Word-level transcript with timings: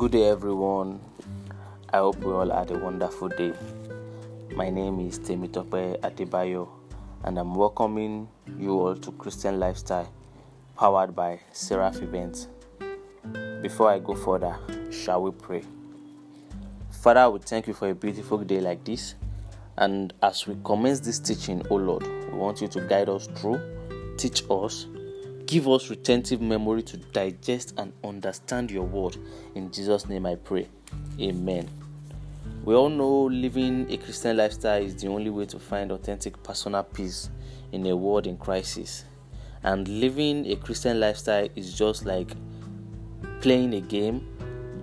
Good 0.00 0.12
day, 0.12 0.30
everyone. 0.30 0.98
I 1.92 1.98
hope 1.98 2.20
we 2.20 2.32
all 2.32 2.48
had 2.48 2.70
a 2.70 2.78
wonderful 2.78 3.28
day. 3.28 3.52
My 4.56 4.70
name 4.70 4.98
is 5.06 5.18
Temitope 5.18 6.00
Adebayo, 6.00 6.70
and 7.24 7.38
I'm 7.38 7.54
welcoming 7.54 8.26
you 8.58 8.80
all 8.80 8.96
to 8.96 9.12
Christian 9.12 9.60
Lifestyle, 9.60 10.10
powered 10.74 11.14
by 11.14 11.40
Seraph 11.52 12.00
Events. 12.00 12.48
Before 13.60 13.90
I 13.90 13.98
go 13.98 14.14
further, 14.14 14.56
shall 14.90 15.20
we 15.20 15.32
pray? 15.32 15.64
Father, 16.90 17.28
we 17.28 17.40
thank 17.40 17.66
you 17.66 17.74
for 17.74 17.90
a 17.90 17.94
beautiful 17.94 18.38
day 18.38 18.62
like 18.62 18.82
this. 18.84 19.16
And 19.76 20.14
as 20.22 20.46
we 20.46 20.56
commence 20.64 21.00
this 21.00 21.18
teaching, 21.18 21.62
O 21.68 21.74
Lord, 21.74 22.06
we 22.32 22.38
want 22.38 22.62
you 22.62 22.68
to 22.68 22.80
guide 22.80 23.10
us 23.10 23.26
through, 23.26 23.60
teach 24.16 24.44
us, 24.48 24.86
Give 25.50 25.68
us 25.68 25.90
retentive 25.90 26.40
memory 26.40 26.80
to 26.84 26.96
digest 26.96 27.74
and 27.76 27.92
understand 28.04 28.70
your 28.70 28.84
word. 28.84 29.16
In 29.56 29.72
Jesus' 29.72 30.08
name 30.08 30.24
I 30.24 30.36
pray. 30.36 30.68
Amen. 31.20 31.68
We 32.64 32.76
all 32.76 32.88
know 32.88 33.24
living 33.24 33.90
a 33.90 33.96
Christian 33.96 34.36
lifestyle 34.36 34.80
is 34.80 34.94
the 34.94 35.08
only 35.08 35.28
way 35.28 35.46
to 35.46 35.58
find 35.58 35.90
authentic 35.90 36.40
personal 36.44 36.84
peace 36.84 37.30
in 37.72 37.84
a 37.86 37.96
world 37.96 38.28
in 38.28 38.36
crisis. 38.36 39.04
And 39.64 39.88
living 39.88 40.46
a 40.46 40.54
Christian 40.54 41.00
lifestyle 41.00 41.48
is 41.56 41.76
just 41.76 42.06
like 42.06 42.30
playing 43.40 43.74
a 43.74 43.80
game, 43.80 44.28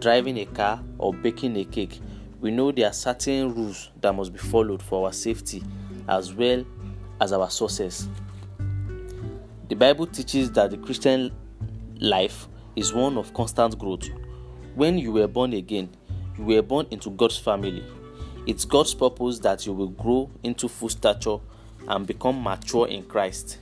driving 0.02 0.38
a 0.38 0.46
car, 0.48 0.84
or 0.98 1.14
baking 1.14 1.56
a 1.56 1.64
cake. 1.64 2.02
We 2.42 2.52
know 2.52 2.74
there 2.74 2.88
are 2.88 2.94
certain 2.94 3.56
rules 3.56 3.90
that 4.02 4.14
must 4.14 4.34
be 4.34 4.40
followed 4.40 4.84
for 4.84 5.06
our 5.06 5.14
safety 5.14 5.64
as 6.10 6.34
well 6.34 6.66
as 7.22 7.32
our 7.32 7.50
success. 7.50 8.10
The 9.70 9.76
Bible 9.76 10.08
teaches 10.08 10.50
that 10.54 10.72
the 10.72 10.78
Christian 10.78 11.30
life 12.00 12.48
is 12.78 12.94
one 12.94 13.18
of 13.18 13.34
constant 13.34 13.78
growth. 13.78 14.08
When 14.76 14.98
you 14.98 15.12
were 15.12 15.28
born 15.28 15.52
again, 15.52 15.90
you 16.38 16.46
were 16.46 16.62
born 16.62 16.88
into 16.90 17.10
God's 17.10 17.38
family. 17.38 17.84
It's 18.46 18.64
God's 18.64 18.94
purpose 18.94 19.40
that 19.40 19.66
you 19.66 19.74
will 19.74 19.90
grow 19.90 20.32
into 20.42 20.70
full 20.70 20.88
stature 20.88 21.40
and 21.86 22.08
become 22.08 22.42
mature 22.42 22.88
in 22.88 23.04
Christ. 23.04 23.58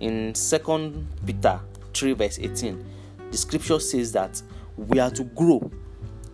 In 0.00 0.32
2 0.32 1.06
Peter 1.24 1.60
3, 1.94 2.12
verse 2.14 2.40
18, 2.40 2.84
the 3.30 3.36
scripture 3.36 3.78
says 3.78 4.10
that 4.10 4.42
we 4.76 4.98
are 4.98 5.10
to 5.10 5.22
grow. 5.22 5.70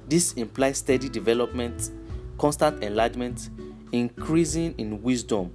This 0.08 0.32
implies 0.32 0.78
steady 0.78 1.10
development, 1.10 1.90
constant 2.38 2.82
enlargement, 2.82 3.50
increasing 3.92 4.74
in 4.78 5.02
wisdom, 5.02 5.52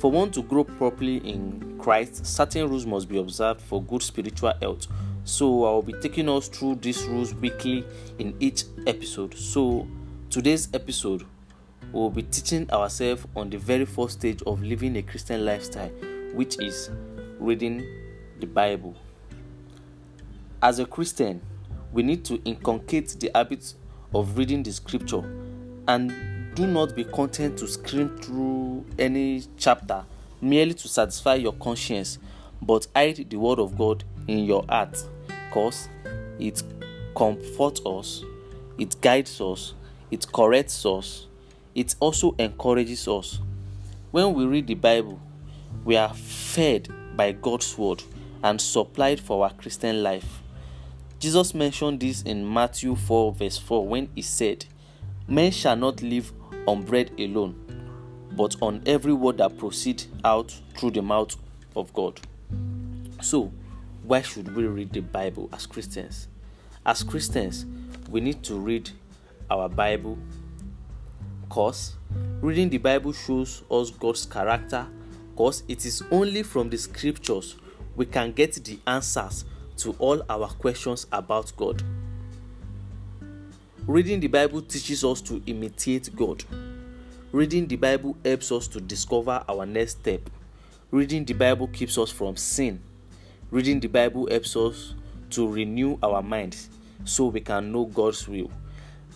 for 0.00 0.10
one 0.10 0.32
to 0.32 0.42
grow 0.42 0.64
properly 0.64 1.18
in 1.18 1.67
Christ, 1.78 2.26
certain 2.26 2.68
rules 2.68 2.86
must 2.86 3.08
be 3.08 3.18
observed 3.18 3.60
for 3.60 3.82
good 3.82 4.02
spiritual 4.02 4.52
health. 4.60 4.86
So, 5.24 5.64
I 5.64 5.70
will 5.70 5.82
be 5.82 5.92
taking 5.94 6.28
us 6.28 6.48
through 6.48 6.76
these 6.76 7.04
rules 7.04 7.34
weekly 7.34 7.84
in 8.18 8.34
each 8.40 8.64
episode. 8.86 9.34
So, 9.34 9.86
today's 10.30 10.68
episode, 10.74 11.22
we 11.92 12.00
will 12.00 12.10
be 12.10 12.22
teaching 12.22 12.70
ourselves 12.70 13.26
on 13.36 13.50
the 13.50 13.58
very 13.58 13.84
first 13.84 14.18
stage 14.18 14.42
of 14.42 14.62
living 14.62 14.96
a 14.96 15.02
Christian 15.02 15.44
lifestyle, 15.44 15.90
which 16.32 16.58
is 16.60 16.90
reading 17.38 17.86
the 18.40 18.46
Bible. 18.46 18.94
As 20.62 20.78
a 20.78 20.86
Christian, 20.86 21.40
we 21.92 22.02
need 22.02 22.24
to 22.26 22.42
inculcate 22.44 23.16
the 23.20 23.30
habit 23.34 23.74
of 24.14 24.36
reading 24.36 24.62
the 24.62 24.72
scripture 24.72 25.22
and 25.86 26.12
do 26.54 26.66
not 26.66 26.96
be 26.96 27.04
content 27.04 27.58
to 27.58 27.68
skim 27.68 28.18
through 28.18 28.84
any 28.98 29.44
chapter 29.56 30.04
merely 30.40 30.74
to 30.74 30.88
satisfy 30.88 31.34
your 31.34 31.52
conscience, 31.54 32.18
but 32.60 32.86
hide 32.94 33.28
the 33.28 33.36
word 33.36 33.58
of 33.58 33.76
God 33.76 34.04
in 34.26 34.44
your 34.44 34.64
heart, 34.68 35.02
because 35.26 35.88
it 36.38 36.62
comforts 37.16 37.80
us, 37.84 38.24
it 38.78 39.00
guides 39.00 39.40
us, 39.40 39.74
it 40.10 40.30
corrects 40.32 40.84
us, 40.86 41.26
it 41.74 41.94
also 42.00 42.34
encourages 42.38 43.06
us. 43.08 43.40
When 44.10 44.34
we 44.34 44.46
read 44.46 44.66
the 44.66 44.74
Bible, 44.74 45.20
we 45.84 45.96
are 45.96 46.14
fed 46.14 46.88
by 47.16 47.32
God's 47.32 47.76
word 47.76 48.02
and 48.42 48.60
supplied 48.60 49.20
for 49.20 49.44
our 49.44 49.52
Christian 49.52 50.02
life. 50.02 50.42
Jesus 51.18 51.52
mentioned 51.52 52.00
this 52.00 52.22
in 52.22 52.50
Matthew 52.50 52.94
4, 52.94 53.32
verse 53.32 53.58
4, 53.58 53.86
when 53.86 54.08
he 54.14 54.22
said, 54.22 54.64
Men 55.26 55.50
shall 55.50 55.76
not 55.76 56.00
live 56.00 56.32
on 56.66 56.82
bread 56.82 57.10
alone, 57.18 57.56
but 58.38 58.54
on 58.62 58.80
every 58.86 59.12
word 59.12 59.38
that 59.38 59.58
proceeds 59.58 60.06
out 60.24 60.56
through 60.76 60.92
the 60.92 61.02
mouth 61.02 61.34
of 61.74 61.92
God. 61.92 62.20
So, 63.20 63.52
why 64.04 64.22
should 64.22 64.54
we 64.54 64.64
read 64.64 64.92
the 64.92 65.00
Bible 65.00 65.50
as 65.52 65.66
Christians? 65.66 66.28
As 66.86 67.02
Christians, 67.02 67.66
we 68.08 68.20
need 68.20 68.44
to 68.44 68.54
read 68.54 68.90
our 69.50 69.68
Bible 69.68 70.16
because 71.42 71.96
reading 72.40 72.70
the 72.70 72.78
Bible 72.78 73.12
shows 73.12 73.64
us 73.72 73.90
God's 73.90 74.24
character 74.24 74.86
because 75.32 75.64
it 75.66 75.84
is 75.84 76.02
only 76.12 76.44
from 76.44 76.70
the 76.70 76.78
scriptures 76.78 77.56
we 77.96 78.06
can 78.06 78.30
get 78.30 78.52
the 78.64 78.78
answers 78.86 79.46
to 79.78 79.96
all 79.98 80.22
our 80.30 80.46
questions 80.46 81.08
about 81.10 81.52
God. 81.56 81.82
Reading 83.88 84.20
the 84.20 84.28
Bible 84.28 84.62
teaches 84.62 85.02
us 85.02 85.20
to 85.22 85.42
imitate 85.46 86.14
God. 86.14 86.44
Reading 87.30 87.66
the 87.66 87.76
Bible 87.76 88.16
helps 88.24 88.50
us 88.50 88.66
to 88.68 88.80
discover 88.80 89.44
our 89.46 89.66
next 89.66 89.98
step. 90.00 90.30
Reading 90.90 91.26
the 91.26 91.34
Bible 91.34 91.66
keeps 91.68 91.98
us 91.98 92.10
from 92.10 92.38
sin. 92.38 92.80
Reading 93.50 93.80
the 93.80 93.86
Bible 93.86 94.26
helps 94.30 94.56
us 94.56 94.94
to 95.30 95.46
renew 95.46 95.98
our 96.02 96.22
minds 96.22 96.70
so 97.04 97.26
we 97.26 97.40
can 97.40 97.70
know 97.70 97.84
God's 97.84 98.26
will. 98.26 98.50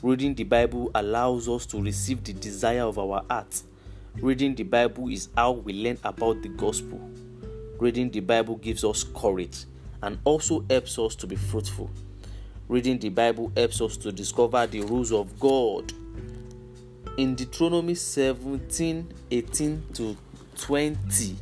Reading 0.02 0.34
the 0.34 0.44
Bible 0.44 0.90
allows 0.94 1.48
us 1.48 1.64
to 1.64 1.80
receive 1.80 2.22
the 2.22 2.34
desire 2.34 2.82
of 2.82 2.98
our 2.98 3.24
heart. 3.30 3.62
Reading 4.16 4.54
the 4.54 4.64
Bible 4.64 5.08
is 5.08 5.30
how 5.34 5.52
we 5.52 5.72
learn 5.72 5.96
about 6.04 6.42
the 6.42 6.50
gospel. 6.50 7.00
Reading 7.78 8.10
the 8.10 8.20
Bible 8.20 8.56
gives 8.56 8.84
us 8.84 9.04
courage 9.04 9.64
and 10.02 10.18
also 10.24 10.62
helps 10.68 10.98
us 10.98 11.14
to 11.14 11.26
be 11.26 11.36
fruitful. 11.36 11.88
Reading 12.68 12.98
the 12.98 13.08
Bible 13.08 13.50
helps 13.56 13.80
us 13.80 13.96
to 13.96 14.12
discover 14.12 14.66
the 14.66 14.82
rules 14.82 15.12
of 15.12 15.40
God. 15.40 15.94
In 17.18 17.34
Deuteronomy 17.34 17.94
17 17.94 19.06
18 19.30 19.82
to 19.92 20.16
20, 20.56 21.36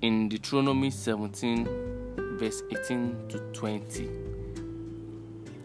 in 0.00 0.30
Deuteronomy 0.30 0.90
17, 0.90 1.68
verse 2.38 2.62
18 2.70 3.28
to 3.28 3.38
20. 3.52 4.08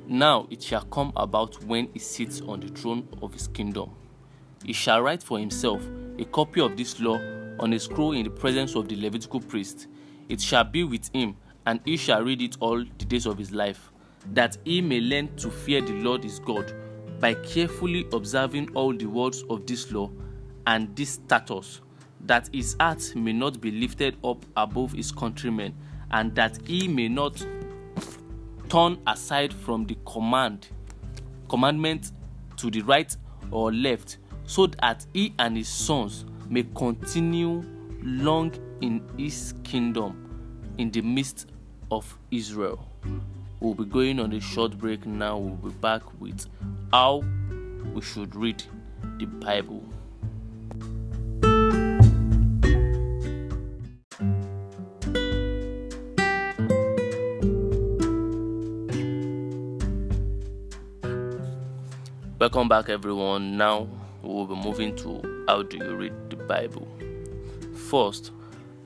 Now 0.07 0.45
it 0.51 0.61
shall 0.61 0.83
come 0.83 1.13
about 1.15 1.63
when 1.63 1.87
he 1.93 1.99
sits 1.99 2.41
on 2.41 2.59
the 2.59 2.67
throne 2.67 3.07
of 3.21 3.31
his 3.31 3.47
kingdom. 3.47 3.91
He 4.65 4.73
shall 4.73 5.01
write 5.01 5.23
for 5.23 5.39
himself 5.39 5.81
a 6.17 6.25
copy 6.25 6.61
of 6.61 6.77
this 6.77 6.99
law 6.99 7.19
on 7.59 7.73
a 7.73 7.79
scroll 7.79 8.13
in 8.13 8.23
the 8.23 8.29
presence 8.29 8.75
of 8.75 8.87
the 8.87 8.95
Levitical 8.95 9.39
priest. 9.39 9.87
It 10.29 10.41
shall 10.41 10.63
be 10.63 10.83
with 10.83 11.09
him, 11.13 11.37
and 11.65 11.79
he 11.85 11.97
shall 11.97 12.21
read 12.23 12.41
it 12.41 12.57
all 12.59 12.83
the 12.83 13.05
days 13.05 13.25
of 13.25 13.37
his 13.37 13.51
life, 13.51 13.91
that 14.33 14.57
he 14.65 14.81
may 14.81 14.99
learn 15.01 15.35
to 15.37 15.49
fear 15.49 15.81
the 15.81 15.93
Lord 15.93 16.23
his 16.23 16.39
God 16.39 16.73
by 17.19 17.33
carefully 17.35 18.07
observing 18.11 18.69
all 18.75 18.93
the 18.93 19.05
words 19.05 19.43
of 19.49 19.65
this 19.65 19.91
law 19.91 20.09
and 20.67 20.95
this 20.95 21.11
statute, 21.11 21.81
that 22.21 22.49
his 22.53 22.75
heart 22.79 23.13
may 23.15 23.33
not 23.33 23.61
be 23.61 23.71
lifted 23.71 24.17
up 24.23 24.45
above 24.57 24.93
his 24.93 25.11
countrymen, 25.11 25.73
and 26.11 26.35
that 26.35 26.57
he 26.65 26.87
may 26.87 27.07
not 27.07 27.45
turn 28.69 28.97
aside 29.07 29.53
from 29.53 29.85
the 29.85 29.97
command 30.05 30.67
commandment 31.47 32.11
to 32.57 32.71
the 32.71 32.81
right 32.81 33.15
or 33.51 33.71
left, 33.71 34.17
so 34.47 34.67
that 34.67 35.05
he 35.13 35.33
and 35.39 35.57
his 35.57 35.67
sons 35.67 36.25
may 36.49 36.63
continue 36.75 37.63
long 38.01 38.53
in 38.81 39.01
his 39.17 39.53
kingdom 39.63 40.21
in 40.77 40.91
the 40.91 41.01
midst 41.01 41.47
of 41.91 42.17
Israel. 42.31 42.87
We'll 43.59 43.73
be 43.73 43.85
going 43.85 44.19
on 44.19 44.33
a 44.33 44.39
short 44.39 44.77
break 44.77 45.05
now. 45.05 45.37
We'll 45.37 45.71
be 45.71 45.77
back 45.79 46.01
with 46.19 46.45
how 46.91 47.23
we 47.93 48.01
should 48.01 48.35
read 48.35 48.63
the 49.17 49.25
Bible. 49.25 49.83
Welcome 62.37 62.67
back, 62.67 62.89
everyone. 62.89 63.57
Now 63.57 63.87
we'll 64.25 64.45
be 64.45 64.55
moving 64.55 64.95
to 64.97 65.45
how 65.47 65.63
do 65.63 65.77
you 65.77 65.95
read 65.95 66.13
the 66.29 66.35
Bible. 66.35 66.87
First, 67.89 68.31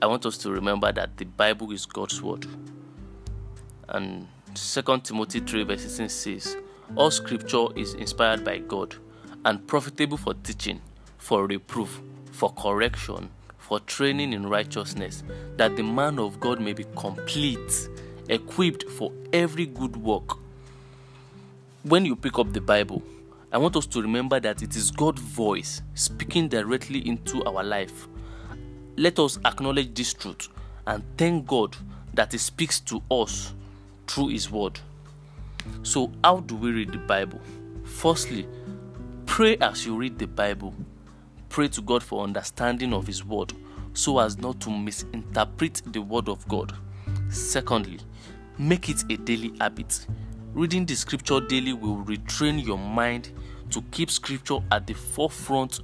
I 0.02 0.06
want 0.06 0.26
us 0.26 0.38
to 0.38 0.50
remember 0.50 0.92
that 0.92 1.16
the 1.16 1.24
Bible 1.24 1.72
is 1.72 1.86
God's 1.86 2.22
word. 2.22 2.46
And 3.88 4.28
2 4.54 4.82
Timothy 5.02 5.40
3 5.40 5.64
verse 5.64 5.82
16 5.82 6.08
says, 6.08 6.56
All 6.96 7.10
scripture 7.10 7.66
is 7.76 7.94
inspired 7.94 8.44
by 8.44 8.58
God 8.58 8.94
and 9.44 9.66
profitable 9.66 10.16
for 10.16 10.34
teaching, 10.34 10.80
for 11.18 11.46
reproof, 11.46 12.00
for 12.32 12.52
correction, 12.52 13.30
for 13.58 13.80
training 13.80 14.32
in 14.32 14.46
righteousness, 14.48 15.22
that 15.56 15.76
the 15.76 15.82
man 15.82 16.18
of 16.18 16.40
God 16.40 16.60
may 16.60 16.72
be 16.72 16.84
complete, 16.96 17.88
equipped 18.28 18.84
for 18.90 19.12
every 19.32 19.66
good 19.66 19.96
work. 19.96 20.38
When 21.82 22.04
you 22.04 22.16
pick 22.16 22.38
up 22.38 22.52
the 22.52 22.60
Bible, 22.60 23.02
I 23.52 23.58
want 23.58 23.76
us 23.76 23.86
to 23.86 24.02
remember 24.02 24.40
that 24.40 24.62
it 24.62 24.76
is 24.76 24.90
God's 24.90 25.20
voice 25.20 25.82
speaking 25.94 26.48
directly 26.48 27.06
into 27.06 27.44
our 27.44 27.64
life 27.64 28.08
let 29.00 29.18
us 29.18 29.38
acknowledge 29.46 29.94
this 29.94 30.12
truth 30.12 30.50
and 30.86 31.02
thank 31.16 31.46
God 31.46 31.74
that 32.12 32.32
He 32.32 32.38
speaks 32.38 32.80
to 32.80 33.02
us 33.10 33.54
through 34.06 34.28
His 34.28 34.50
Word. 34.50 34.78
So, 35.82 36.12
how 36.22 36.40
do 36.40 36.54
we 36.54 36.70
read 36.70 36.92
the 36.92 36.98
Bible? 36.98 37.40
Firstly, 37.84 38.46
pray 39.24 39.56
as 39.56 39.86
you 39.86 39.96
read 39.96 40.18
the 40.18 40.26
Bible. 40.26 40.74
Pray 41.48 41.68
to 41.68 41.80
God 41.80 42.02
for 42.02 42.22
understanding 42.22 42.92
of 42.92 43.06
His 43.06 43.24
Word 43.24 43.54
so 43.94 44.18
as 44.18 44.36
not 44.36 44.60
to 44.60 44.70
misinterpret 44.70 45.80
the 45.86 46.02
Word 46.02 46.28
of 46.28 46.46
God. 46.46 46.76
Secondly, 47.30 48.00
make 48.58 48.90
it 48.90 49.04
a 49.10 49.16
daily 49.16 49.54
habit. 49.60 50.06
Reading 50.52 50.84
the 50.84 50.94
scripture 50.94 51.40
daily 51.40 51.72
will 51.72 52.04
retrain 52.04 52.62
your 52.62 52.76
mind 52.76 53.30
to 53.70 53.82
keep 53.90 54.10
scripture 54.10 54.58
at 54.70 54.86
the 54.86 54.94
forefront 54.94 55.80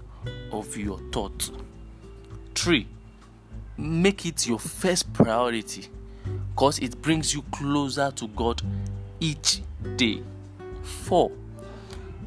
of 0.52 0.76
your 0.76 0.98
thoughts. 1.10 1.52
3 2.54 2.86
make 3.78 4.24
it 4.24 4.46
your 4.46 4.58
first 4.58 5.12
priority 5.12 5.88
because 6.54 6.78
it 6.78 7.00
brings 7.02 7.34
you 7.34 7.42
closer 7.52 8.10
to 8.10 8.28
God 8.28 8.62
each 9.20 9.60
day. 9.96 10.22
4. 10.82 11.30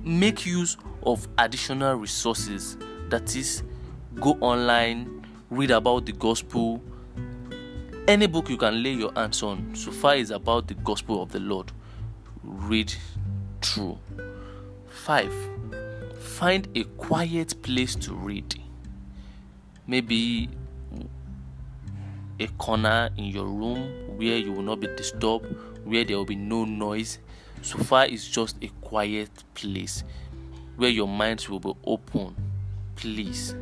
Make 0.03 0.45
use 0.45 0.77
of 1.03 1.27
additional 1.38 1.95
resources 1.95 2.77
that 3.09 3.35
is, 3.35 3.63
go 4.15 4.38
online, 4.41 5.25
read 5.50 5.71
about 5.71 6.06
the 6.06 6.11
gospel. 6.11 6.81
Any 8.07 8.27
book 8.27 8.50
you 8.50 8.57
can 8.57 8.81
lay 8.81 8.94
your 8.94 9.11
hands 9.15 9.44
on, 9.44 9.75
so 9.75 9.91
far 9.91 10.15
is 10.15 10.31
about 10.31 10.67
the 10.67 10.75
gospel 10.75 11.21
of 11.21 11.31
the 11.31 11.39
Lord. 11.39 11.71
Read 12.44 12.94
through. 13.61 13.97
5. 15.00 15.34
Find 16.19 16.68
a 16.75 16.84
quiet 16.84 17.62
place 17.63 17.96
to 17.96 18.13
read. 18.13 18.62
Maybe 19.88 20.50
a 22.40 22.48
corner 22.57 23.10
in 23.18 23.25
your 23.25 23.46
room 23.46 24.18
where 24.18 24.38
you 24.38 24.51
will 24.51 24.62
not 24.62 24.81
be 24.81 24.88
disturbed, 24.96 25.48
where 25.86 26.04
there 26.04 26.18
will 26.18 26.25
be 26.25 26.36
no 26.36 26.66
noise. 26.66 27.19
So 27.62 27.78
far, 27.80 28.06
it's 28.06 28.28
just 28.28 28.57
a 28.62 28.68
quiet 28.81 29.31
place 29.56 30.04
where 30.75 30.90
your 30.90 31.07
minds 31.07 31.50
will 31.50 31.60
be 31.60 31.74
open. 31.86 32.36
Please 32.95 33.56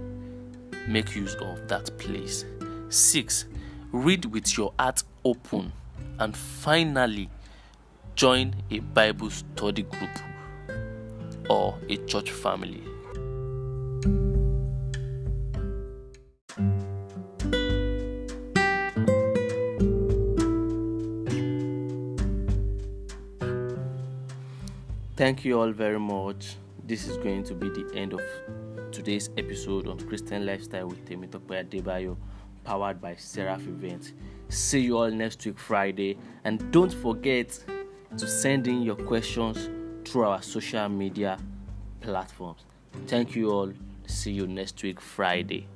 make 0.87 1.15
use 1.15 1.35
of 1.35 1.67
that 1.67 1.97
place. 1.97 2.45
Six, 2.89 3.45
read 3.91 4.25
with 4.25 4.57
your 4.57 4.73
heart 4.79 5.03
open. 5.23 5.71
And 6.19 6.35
finally, 6.35 7.29
join 8.15 8.55
a 8.71 8.79
Bible 8.79 9.29
study 9.29 9.83
group 9.83 10.09
or 11.49 11.77
a 11.89 11.97
church 11.97 12.31
family. 12.31 12.83
Thank 25.15 25.43
you 25.43 25.59
all 25.59 25.71
very 25.71 25.99
much. 25.99 26.57
This 26.85 27.07
is 27.07 27.17
going 27.17 27.43
to 27.45 27.55
be 27.55 27.69
the 27.69 27.89
end 27.95 28.13
of 28.13 28.21
today's 28.91 29.31
episode 29.35 29.87
on 29.87 29.99
Christian 29.99 30.45
Lifestyle 30.45 30.87
with 30.87 31.03
Temitope 31.05 31.65
Adebayo, 31.67 32.15
powered 32.63 33.01
by 33.01 33.15
Seraph 33.15 33.67
Events. 33.67 34.13
See 34.49 34.81
you 34.81 34.97
all 34.97 35.09
next 35.09 35.43
week, 35.45 35.57
Friday. 35.57 36.17
And 36.43 36.71
don't 36.71 36.93
forget 36.93 37.59
to 38.15 38.27
send 38.27 38.67
in 38.67 38.83
your 38.83 38.95
questions 38.95 39.69
through 40.07 40.23
our 40.23 40.41
social 40.41 40.87
media 40.89 41.37
platforms. 42.01 42.65
Thank 43.07 43.35
you 43.35 43.51
all. 43.51 43.73
See 44.05 44.31
you 44.31 44.47
next 44.47 44.81
week, 44.81 45.01
Friday. 45.01 45.67